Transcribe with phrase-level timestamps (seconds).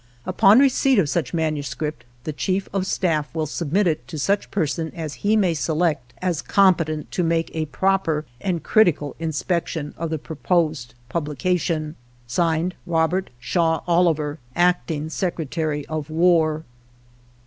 [0.25, 4.91] Upon receipt of such manuscript the Chief of Staff will submit it to such person
[4.95, 9.93] as he may select as competent to make a xviii INTRODUCTORY proper and critical inspection
[9.99, 11.93] of the proposed pub lication.
[12.25, 16.63] (Signed) Robert Shaw Oliver, Acting Secretary of War.